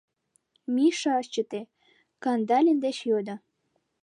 —Миша 0.73 1.13
ыш 1.21 1.27
чыте, 1.33 1.61
Кандалин 2.23 2.77
деч 2.85 2.97
йодо. 3.09 3.35